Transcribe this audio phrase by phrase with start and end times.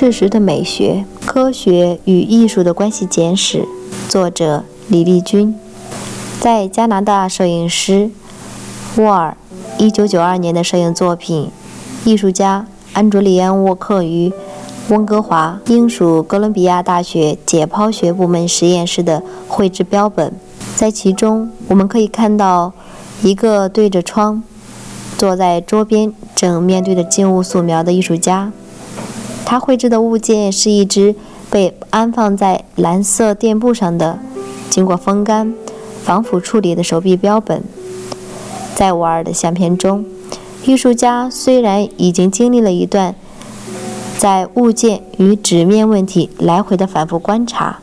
[0.00, 3.68] 事实的美学、科学与艺术的关系简史，
[4.08, 5.54] 作者李立军，
[6.40, 8.10] 在加拿大摄影师
[8.96, 9.36] 沃尔
[9.78, 11.50] 1992年的摄影作品，
[12.06, 14.32] 艺术家安卓里安沃克于
[14.88, 20.32] 温哥华英属哥伦比亚大学解剖学部门实验室的绘制标本，
[20.74, 22.72] 在其中我们可以看到
[23.20, 24.42] 一个对着窗，
[25.18, 28.50] 坐在桌边正面对着静物素描的艺术家。
[29.50, 31.12] 他绘制的物件是一只
[31.50, 34.16] 被安放在蓝色垫布上的、
[34.70, 35.52] 经过风干、
[36.04, 37.60] 防腐处理的手臂标本。
[38.76, 40.04] 在瓦尔的相片中，
[40.64, 43.16] 艺术家虽然已经经历了一段
[44.16, 47.80] 在物件与纸面问题来回的反复观察、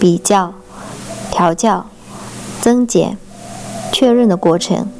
[0.00, 0.54] 比较、
[1.30, 1.86] 调教、
[2.60, 3.16] 增减、
[3.92, 4.90] 确认的过程，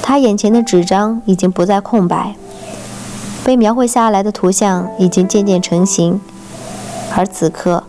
[0.00, 2.36] 他眼前的纸张已经不再空白。
[3.44, 6.20] 被描绘下来的图像已经渐渐成型，
[7.16, 7.82] 而此刻，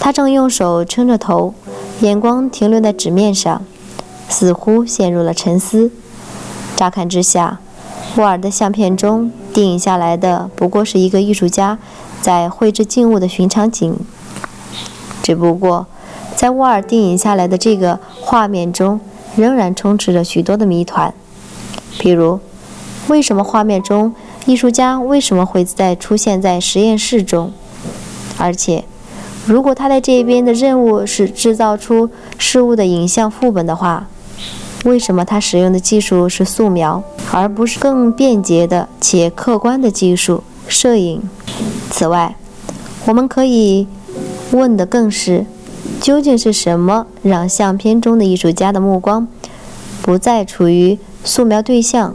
[0.00, 1.54] 他正用手撑着头，
[2.00, 3.62] 眼光停留在纸面上，
[4.28, 5.92] 似乎陷入了沉思。
[6.74, 7.60] 乍看之下，
[8.16, 11.78] 沃尔的相片中定影下来的不过是一个艺术家
[12.20, 13.96] 在绘制静物的寻常景。
[15.22, 15.86] 只不过，
[16.34, 19.00] 在沃尔定影下来的这个画面中，
[19.36, 21.14] 仍然充斥着许多的谜团，
[21.98, 22.40] 比如，
[23.06, 24.12] 为什么画面中？
[24.46, 27.52] 艺术家为什么会在出现在实验室中？
[28.38, 28.84] 而且，
[29.44, 32.08] 如果他在这边的任务是制造出
[32.38, 34.06] 事物的影像副本的话，
[34.84, 37.02] 为什么他使用的技术是素描，
[37.32, 41.28] 而不是更便捷的且客观的技术——摄影？
[41.90, 42.36] 此外，
[43.06, 43.88] 我们可以
[44.52, 45.44] 问的更是：
[46.00, 49.26] 究竟是什么让相片中的艺术家的目光
[50.02, 52.14] 不再处于素描对象？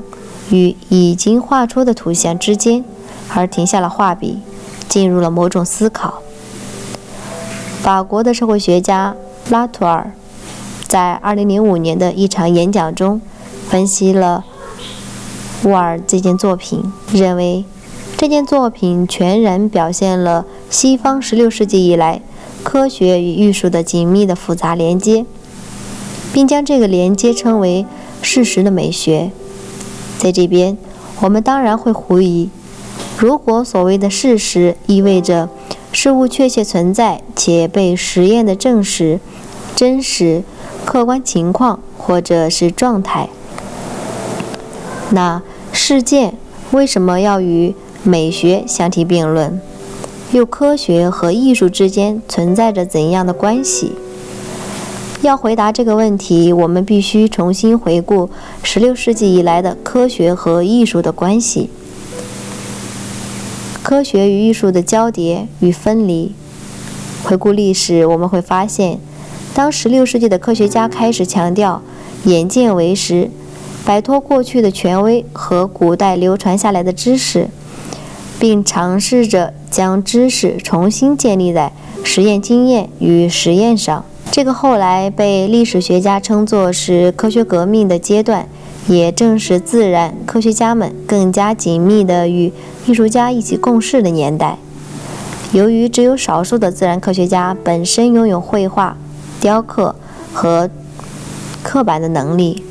[0.51, 2.85] 与已经画出的图像之间，
[3.33, 4.39] 而停下了画笔，
[4.87, 6.21] 进入了某种思考。
[7.81, 9.15] 法国的社会学家
[9.49, 10.11] 拉图尔
[10.87, 13.19] 在2005年的一场演讲中，
[13.67, 14.45] 分析了
[15.63, 17.65] 沃尔这件作品，认为
[18.17, 22.21] 这件作品全然表现了西方16世纪以来
[22.61, 25.25] 科学与艺术的紧密的复杂连接，
[26.31, 27.85] 并将这个连接称为
[28.21, 29.31] 事实的美学。
[30.21, 30.77] 在这边，
[31.21, 32.51] 我们当然会狐疑：
[33.17, 35.49] 如果所谓的事实意味着
[35.91, 39.19] 事物确切存在且被实验的证实、
[39.75, 40.43] 真实、
[40.85, 43.29] 客观情况或者是状态，
[45.09, 45.41] 那
[45.73, 46.35] 事件
[46.69, 47.73] 为什么要与
[48.03, 49.59] 美学相提并论？
[50.33, 53.93] 又科学和艺术之间存在着怎样的关系？
[55.21, 58.31] 要回答这个问题，我们必须重新回顾
[58.63, 61.69] 16世纪以来的科学和艺术的关系。
[63.83, 66.33] 科学与艺术的交叠与分离。
[67.23, 68.97] 回顾历史，我们会发现，
[69.53, 71.83] 当16世纪的科学家开始强调
[72.23, 73.29] 眼见为实，
[73.85, 77.47] 摆脱过去的权威和古代流传下来的知识，
[78.39, 81.71] 并尝试着将知识重新建立在
[82.03, 84.03] 实验经验与实验上。
[84.31, 88.47] 这个后来被历史学家称作是科学革命的阶段，
[88.87, 92.53] 也正是自然科学家们更加紧密地与
[92.87, 94.57] 艺术家一起共事的年代。
[95.51, 98.95] 由于只有少数的自然科学家本身拥有绘画、
[99.41, 99.93] 雕刻
[100.31, 100.69] 和
[101.61, 102.63] 刻板的能力，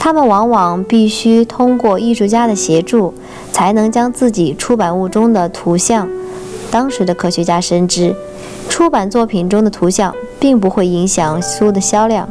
[0.00, 3.12] 他们往往必须通过艺术家的协助，
[3.52, 6.08] 才能将自己出版物中的图像。
[6.70, 8.16] 当时的科学家深知。
[8.68, 12.28] 出版作品中的图像并不会影响书的销量，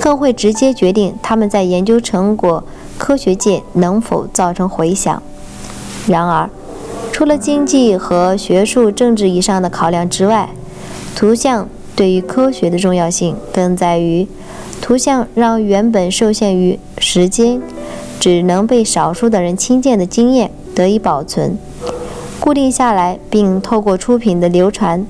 [0.00, 2.64] 更会直接决定他们在研究成果
[2.96, 5.22] 科学界能否造成回响。
[6.06, 6.48] 然而，
[7.12, 10.50] 除了经济和学术政治以上的考量之外，
[11.14, 14.26] 图像对于科学的重要性更在于，
[14.80, 17.60] 图像让原本受限于时间、
[18.18, 21.58] 只能被少数的人亲见的经验得以保存、
[22.40, 25.04] 固定下来，并透过出品的流传。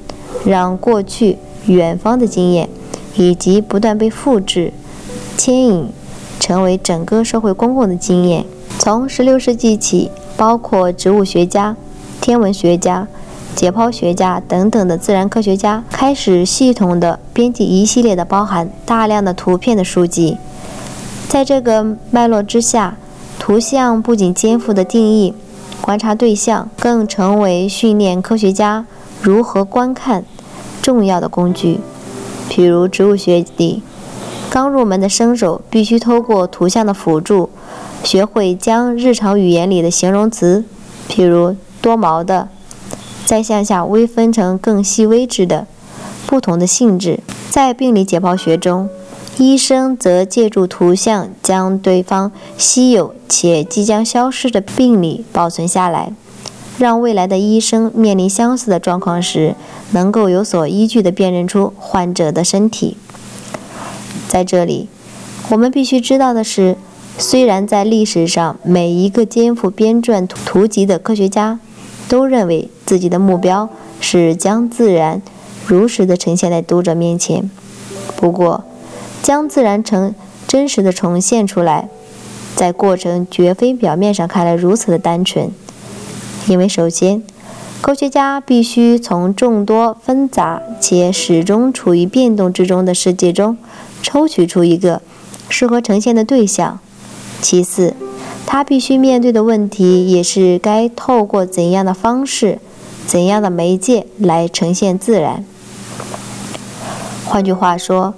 [0.44, 2.68] 让过去远方的经验，
[3.16, 4.72] 以及不断被复制、
[5.36, 5.88] 牵引、
[6.40, 8.44] 成为整个社会公共的经验。
[8.78, 11.76] 从16世纪起，包括植物学家、
[12.20, 13.08] 天文学家、
[13.54, 20.36] 解剖学家等等的自然科学家开始系统地编辑一系列的包含大量的图片的书籍。
[21.28, 22.96] 在这个脉络之下，
[23.38, 25.34] 图像不仅肩负的定义、
[25.80, 28.86] 观察对象，更成为训练科学家
[29.20, 30.24] 如何观看
[30.80, 31.80] 重要的工具。
[32.50, 33.82] 譬如植物学里，
[34.50, 37.50] 刚入门的生手必须通过图像的辅助。
[38.04, 40.64] 学会将日常语言里的形容词，
[41.10, 42.48] 譬如多毛的，
[43.26, 45.66] 再向下微分成更细微质的
[46.24, 47.18] 不同的性质。
[47.50, 48.88] 在病理解剖学中，
[49.36, 56.12] 医生则借助图像将对方稀有且即将消失的病理保存下来，
[56.78, 59.54] 让未来的医生面临相似的状况时，
[59.90, 62.96] 能够有所依据地辨认出患者的身体。
[64.28, 64.88] 在这里，
[65.50, 66.76] 我们必须知道的是。
[67.20, 71.58] 虽然在历史上，每一个肩负编撰图集的科学家
[72.08, 73.68] 都认为自己的目标
[74.00, 75.20] 是将自然
[75.66, 77.50] 如实的呈现在读者面前，
[78.16, 78.62] 不过，
[79.20, 80.14] 将自然呈
[80.46, 81.88] 真实的重现出来，
[82.54, 85.50] 在过程绝非表面上看来如此的单纯，
[86.48, 87.22] 因为首先，
[87.82, 93.58] 科学家必须从众多纷杂且始终处于变动之中的世界中
[94.02, 95.02] 抽取出一个
[95.50, 96.78] 适合呈现的对象。
[97.42, 97.94] 其次，
[98.46, 102.58] 他必须面对的问题也是该透过怎样的方式、
[103.06, 105.44] 怎样的媒介来呈现自然。
[107.26, 108.14] 换句话说，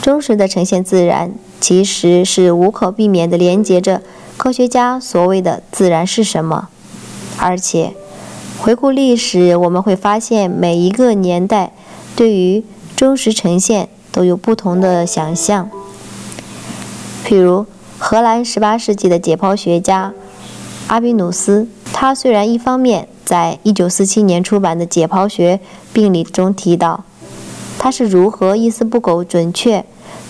[0.00, 4.02] 忠实的呈现自然，其实是无可避免地连接着
[4.36, 6.68] 科学家所谓的“自然是什么”。
[7.40, 7.94] 而且，
[8.60, 11.72] 回顾历史，我们会发现每一个年代
[12.14, 12.62] 对于
[12.94, 15.70] 忠实呈现都有不同的想象。
[17.26, 17.64] 譬如，
[17.98, 20.12] 荷兰18世纪的解剖学家
[20.88, 25.60] 阿比努斯，他虽然一方面在1947年出版的《解剖学
[25.92, 27.04] 病理》中提到
[27.78, 29.84] 他是如何一丝不苟、准确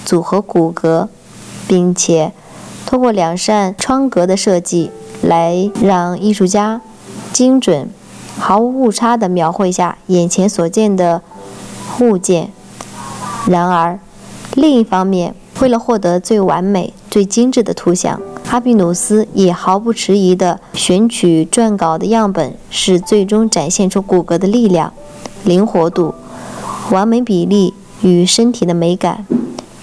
[0.05, 1.09] 组合骨骼，
[1.67, 2.33] 并且
[2.87, 4.91] 通过两扇窗格的设计
[5.23, 6.81] 来让艺术家
[7.33, 7.89] 精准、
[8.39, 11.23] 毫无误差地描绘下眼前所见的
[12.01, 12.51] 物件，
[13.47, 13.99] 然而
[14.55, 24.93] 另一方面，为了获得最完美、最精致的图像，哈比努斯也毫不迟疑地选取撰稿的样本，是最终展现出骨骼的力量、
[25.45, 26.15] 灵活度、
[26.91, 29.27] 完美比例与身体的美感，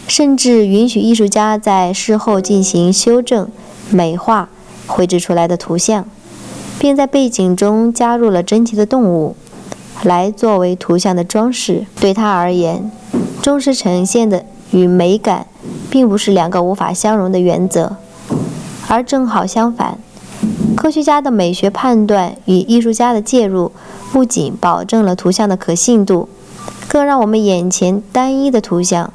[0.08, 3.48] 甚至允许艺术家在事后进行修正、
[3.90, 4.50] 美化
[4.86, 6.06] 绘制出来的图像，
[6.80, 9.36] 并在背景中加入了真奇的动物，
[10.04, 11.86] 来作为图像的装饰。
[12.00, 12.92] 对他而言，
[13.42, 15.48] 忠实呈现的与美感。
[15.90, 17.96] 并不是两个无法相容的原则，
[18.88, 19.98] 而正好相反。
[20.76, 23.72] 科学家的美学判断与艺术家的介入，
[24.12, 26.28] 不仅保证了图像的可信度，
[26.88, 29.12] 更让我们眼前单一的图像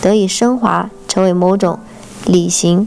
[0.00, 1.78] 得以升华，成为某种
[2.26, 2.86] 理型。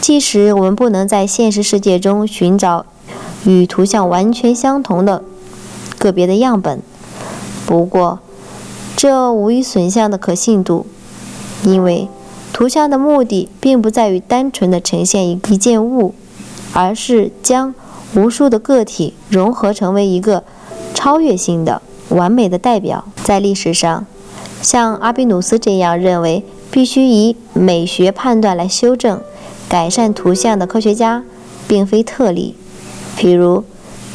[0.00, 2.86] 即使我们不能在现实世界中寻找
[3.46, 5.22] 与图像完全相同的
[5.98, 6.82] 个别的样本，
[7.64, 8.18] 不过
[8.96, 10.86] 这无疑损相的可信度。
[11.64, 12.08] 因为
[12.52, 16.14] 图像的目的并不在于单纯的呈现一一件物，
[16.72, 17.74] 而是将
[18.14, 20.44] 无数的个体融合成为一个
[20.92, 21.80] 超越性的
[22.10, 23.04] 完美的代表。
[23.24, 24.06] 在历史上，
[24.60, 29.20] 像阿比努斯这样认为必须以美学判断来修正、
[29.68, 31.24] 改善图像的科学家，
[31.66, 32.54] 并非特例。
[33.16, 33.64] 比如，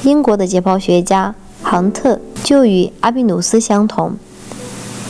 [0.03, 4.15] 英国的解剖学家杭特就与阿比努斯相同。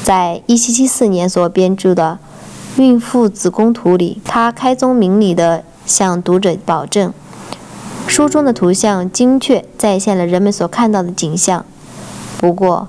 [0.03, 2.17] 在1774年所编著的
[2.81, 7.13] 《孕妇子宫图》里，他开宗明理地向读者保证，
[8.07, 11.65] 书中的图像精确再现了人们所看到的景象。
[12.39, 12.87] 不过，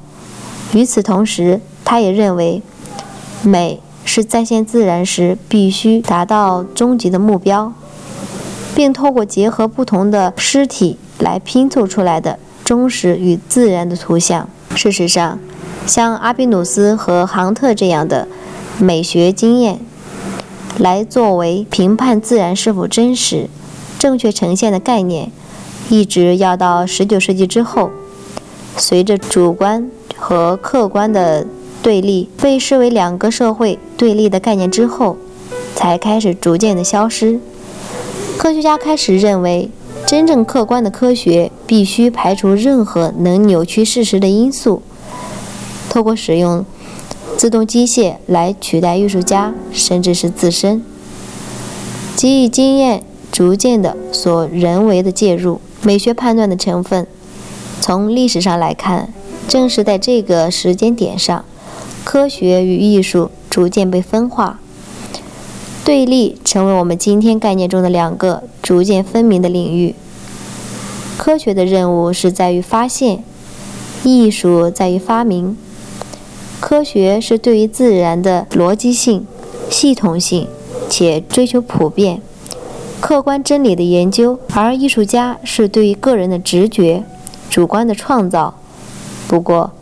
[0.73, 2.63] 与此同时，他也认为，
[3.43, 7.73] 美是再现自然时必须达到终极的目标，
[8.75, 14.49] 并透过结合不同的尸体来拼凑出来的忠实与自然的图像。
[14.75, 15.39] 事实上，
[15.87, 18.27] 像阿比努斯和杭特这样的
[18.79, 19.79] 美学经验，
[20.79, 23.49] 来作为评判自然是否真实、
[23.99, 25.31] 正确呈现的概念，
[25.91, 27.91] 一直要到19世纪之后，
[28.79, 31.47] 随着主观和客观的
[31.83, 35.19] 对立被视为两个社会对立的概念之后，
[35.75, 37.39] 才开始逐渐的消失。
[38.43, 39.71] 科学家开始认为，
[40.05, 44.83] 真正客观的科学必须排除任何能扭曲事实的因素。
[45.89, 46.67] 透过使用
[47.37, 50.83] 自动机械来取代艺术家，甚至是自身。
[52.17, 57.07] 基于经验逐渐的所人为的介入，美学判断的成分。
[57.81, 59.15] 从历史上来看，
[59.47, 61.45] 正是在这个时间点上，
[62.03, 64.59] 科学与艺术逐渐被分化，
[65.85, 69.95] 对立成为我们今天概念中的两个逐渐分明的领域。
[71.19, 73.25] 科学的任务是在于发现，
[74.05, 75.57] 艺术在于发明。
[76.61, 79.27] 科学是对于自然的逻辑性、
[79.69, 80.47] 系统性
[80.89, 82.23] 且追求普遍、
[83.01, 87.03] 客观真理的研究，而艺术家是对于个人的直觉、
[87.51, 88.55] 主观的创造。
[89.27, 89.73] 不过，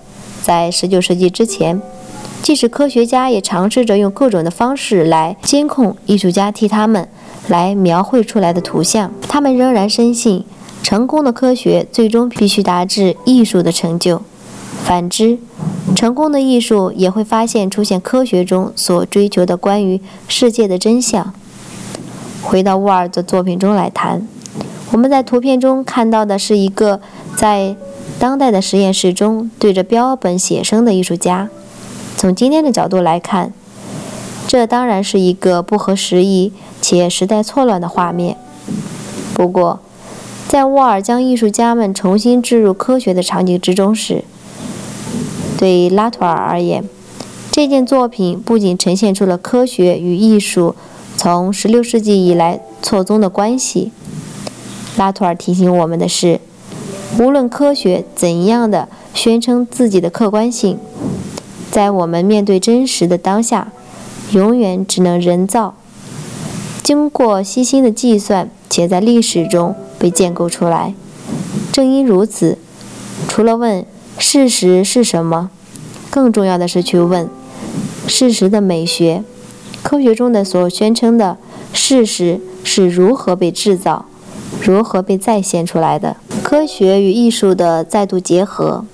[0.42, 1.82] 在19世纪之前，
[2.42, 7.06] 即使科学家也尝试着用各种的方式来监控艺术家替他们
[7.48, 10.44] 来描绘出来的图像，他们仍然深信，
[10.82, 14.22] 成功的科学最终必须达至艺术的成就。
[14.82, 15.38] 反之，
[15.94, 21.32] 成功的艺术也会发现出现科学中所追求的关于世界的真相。
[22.42, 24.26] 回到沃尔的作品中来谈，
[24.90, 27.00] 我们在图片中看到的是一个
[27.36, 27.76] 在
[28.18, 31.48] 当代的实验室中对着标本写生的艺术家。
[32.20, 33.54] 从今天的角度来看，
[34.46, 38.36] 这当然是一个不合时宜且时代错乱的画面。
[39.32, 39.80] 不过，
[40.46, 44.22] 在沃尔将艺术家们重新置入科学的场景之中时，
[45.56, 46.84] 对拉图尔而言，
[47.50, 50.74] 这件作品不仅呈现出了科学与艺术
[51.16, 53.92] 从16世纪以来错综的关系。
[54.98, 56.38] 拉图尔提醒我们的是，
[57.18, 60.78] 无论科学怎样的宣称自己的客观性，
[61.70, 63.72] 在我们面对真实的当下，
[64.32, 65.74] 永远只能人造，
[66.82, 70.94] 经过细心的计算，且在历史中被建构出来。
[71.72, 72.58] 正因如此，
[73.28, 73.84] 除了问。
[74.18, 75.48] 事实是什么？
[76.10, 77.26] 更重要的是去问
[78.06, 79.24] 事实的美学。
[79.82, 81.38] 科学中的所宣称的
[81.72, 84.04] 事实是如何被制造、
[84.62, 86.18] 如何被再现出来的？
[86.42, 88.84] 科学与艺术的再度结合，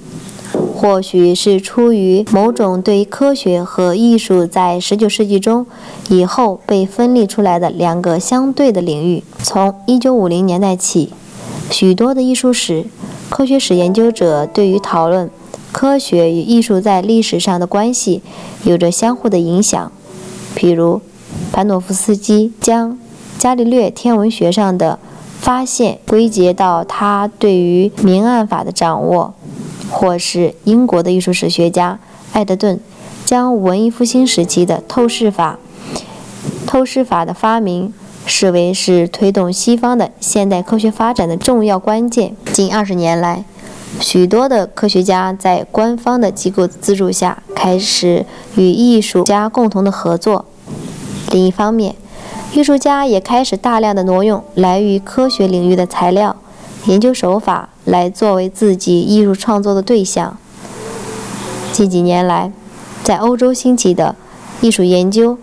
[0.86, 5.66] 或许是出于某种对科学和艺术在19世纪中
[6.10, 9.24] 以后被分立出来的两个相对的领域。
[9.42, 11.12] 从1950年代起，
[11.72, 12.84] 许多的艺术史。
[13.28, 15.28] 科学史研究者对于讨论
[15.72, 18.22] 科学与艺术在历史上的关系
[18.62, 19.90] 有着相互的影响。
[20.56, 21.00] 譬如，
[21.50, 22.96] 潘诺夫斯基将
[23.36, 25.00] 伽利略天文学上的
[25.40, 29.34] 发现归结到他对于明暗法的掌握，
[29.90, 31.98] 或是英国的艺术史学家
[32.32, 32.80] 艾德顿
[33.24, 35.58] 将文艺复兴时期的透视法、
[36.66, 37.92] 透视法的发明。
[38.28, 42.34] 视为是推动西方的现代科学发展的重要关键。
[42.52, 43.44] 近二十年来，
[44.00, 48.26] 许多的科学家在官方的机构资助下，开始
[48.56, 50.44] 与艺术家共同的合作。
[51.30, 51.94] 另一方面，
[52.52, 56.34] 艺术家也开始大量的挪用来于科学领域的材料、
[56.86, 60.36] 研究手法来作为自己艺术创作的对象。
[61.72, 62.52] 近几年来，
[63.04, 64.16] 在欧洲兴起的
[64.60, 65.38] 艺术研究。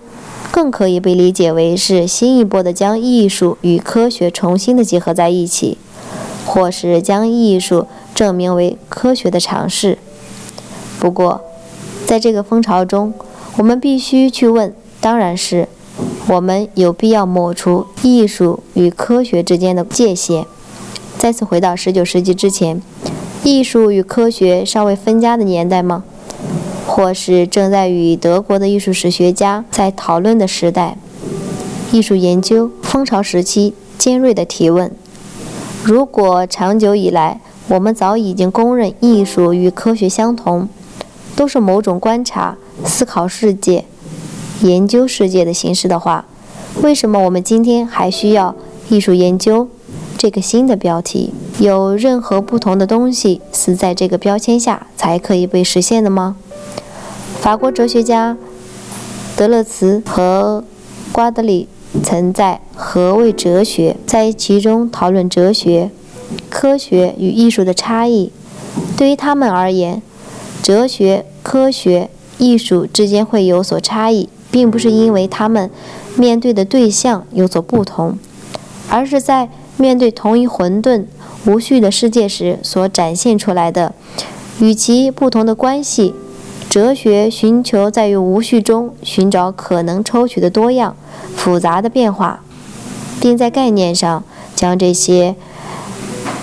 [0.52, 5.80] 更可以被理解为是新一波的将艺术与科学重新的结合在一起，
[6.46, 9.98] 或是将艺术证明为科学的尝试。
[11.00, 11.42] 不过，
[12.06, 13.16] 在这个风潮中，
[13.58, 14.72] 我们必须去问：
[15.02, 15.68] 当然是
[16.28, 20.46] 我们有必要抹除艺术与科学之间的界限，
[21.24, 22.82] 再次回到19世纪之前，
[23.46, 26.03] 艺术与科学尚未分家的年代吗？
[26.86, 30.98] 或是正在与德国的艺术史学家在讨论的时代，
[31.94, 34.92] 艺术研究风潮时期尖锐的提问：
[35.86, 37.39] 如果长久以来
[37.70, 40.68] 我们早已经公认艺术与科学相同，
[41.38, 43.86] 都是某种观察、思考世界、
[44.62, 46.25] 研究世界的形式的话，
[46.82, 48.53] 为什么我们今天还需要
[48.89, 49.70] 艺术研究
[50.24, 51.34] 这个新的标题？
[51.60, 56.38] 有任何不同的东西是在这个标签下才可以被实现的吗？
[57.42, 58.38] 法国哲学家
[59.36, 60.63] 德勒茨和
[61.12, 61.68] 瓜德里
[62.01, 65.92] 曾在《何谓哲学》在其中讨论哲学、
[66.50, 68.32] 科学与艺术的差异。
[68.96, 70.01] 对于他们而言，
[70.62, 75.70] 哲学、科学、艺术之间会有所差异，并不是因为他们
[76.15, 78.18] 面对的对象有所不同，
[78.88, 81.06] 而是在面对同一混沌
[81.46, 83.94] 无序的世界时所展现出来的
[84.60, 86.13] 与其不同的关系。
[86.70, 90.96] 哲学寻求在于无序中寻找可能抽取的多样、
[91.36, 92.42] 复杂的变化，
[93.22, 94.24] 并在概念上
[94.56, 95.36] 将这些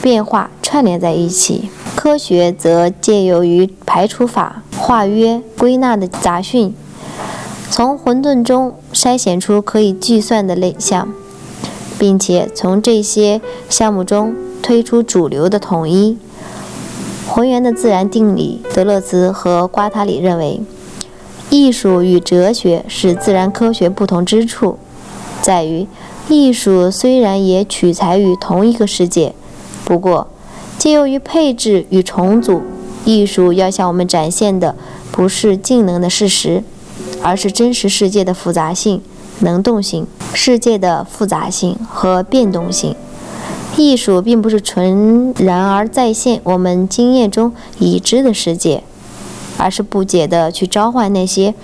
[0.01, 1.69] 变化串联在一起。
[1.97, 6.73] 科学则借由于排除法、化约、归纳的杂讯，
[7.69, 11.09] 从混沌中筛选出可以计算的类项，
[12.01, 16.17] 并且从这些项目中推出主流的统一。
[17.29, 20.63] 浑圆的自然定理，德勒兹和瓜塔里认为，
[21.51, 24.79] 艺术与哲学是自然科学不同之处，
[25.43, 25.87] 在于
[26.31, 29.35] 艺术虽然也取材于同一个世界，
[29.85, 30.27] 不过
[30.79, 32.63] 借由于配置与重组，
[33.05, 34.75] 艺术要向我们展现的
[35.13, 36.65] 不是静能的事实，
[37.21, 39.03] 而是真实世界的复杂性、
[39.41, 42.95] 能动性、世界的复杂性和变动性。
[43.77, 48.83] 艺术并不是纯然而再现我们经验中已知的世界，
[49.57, 51.55] 而是不解地去召唤那些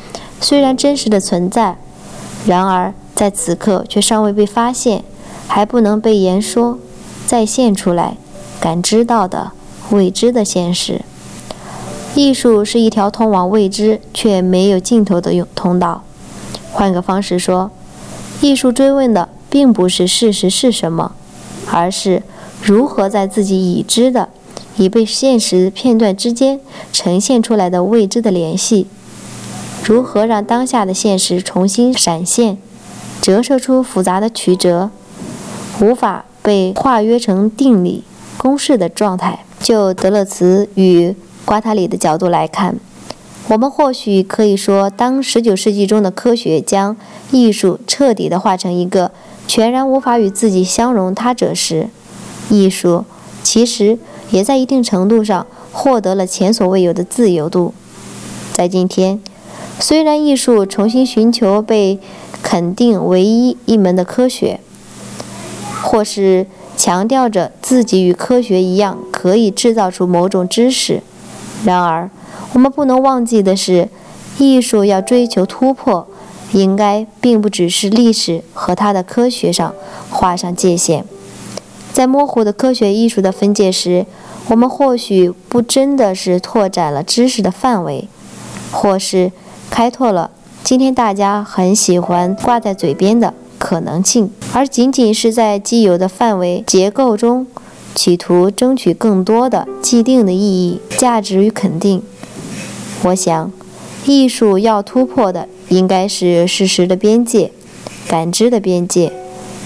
[0.41, 1.77] 虽然真实的存在，
[2.47, 5.03] 然而在此刻却尚未被发现、
[5.49, 6.79] 还不能被言说、
[7.27, 8.17] 再现出来、
[8.61, 9.53] 感知到的
[9.91, 11.03] 未知的现实。
[12.15, 16.03] 艺术是一条通往未知却没有尽头的通道。
[16.77, 17.71] 换个方式说，
[18.43, 21.13] 艺术追问的并不是事实是什么。
[21.73, 22.23] 而是
[22.63, 24.29] 如何在自己已知的、
[24.77, 26.61] 已被现实片段之间
[26.93, 28.87] 呈现出来的未知的联系，
[29.83, 32.59] 如何让当下的现实重新闪现，
[33.21, 34.91] 折射出复杂的曲折，
[35.81, 38.05] 无法被化约成定理
[38.37, 39.41] 公式的状态。
[39.59, 42.77] 就德勒兹与瓜塔里的角度来看，
[43.49, 46.97] 我们或许可以说，当19世纪中的科学将
[47.31, 49.13] 艺术彻底地化成一个。
[49.47, 51.89] 全然无法与自己相容他者时，
[52.51, 53.05] 艺术
[53.45, 53.97] 其实
[54.33, 57.73] 也在一定程度上获得了前所未有的自由度。
[58.53, 59.21] 在今天，
[59.79, 62.01] 虽然艺术重新寻求被
[62.43, 64.59] 肯定唯一一门的科学，
[65.81, 71.01] 或是强调着自己与科学一样可以制造出某种知识，
[71.65, 72.11] 然而
[72.53, 73.89] 我们不能忘记的是，
[74.39, 76.07] 艺术要追求突破。
[76.53, 79.75] 应该并不只是历史和它的科学上
[80.09, 81.05] 画上界限，
[81.93, 84.07] 在模糊的科学艺术的分界时，
[84.49, 88.09] 我们或许不真的是拓展了知识的范围，
[88.71, 89.33] 或是
[89.69, 90.31] 开拓了
[90.63, 97.49] 今天大家很喜欢挂在嘴边的可能性，而仅仅是在既有的范围结构中，
[97.95, 102.01] 企图争取更多的既定的意义、价值与肯定。
[103.03, 103.53] 我想，
[104.05, 105.49] 艺术要突破的。
[105.69, 107.51] 应该是事实的边界、
[108.07, 109.13] 感知的边界、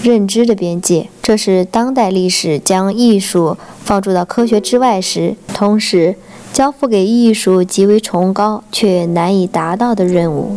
[0.02, 1.08] 认知的边界。
[1.20, 6.16] 这是当代历史将艺术放逐到科学之外时，同时
[6.54, 10.56] 交付给艺术极为崇高却难以达到的任务。